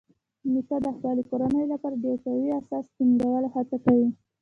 [0.51, 4.07] نیکه د خپل کورنۍ لپاره د یو قوي اساس ټینګولو هڅه کوي.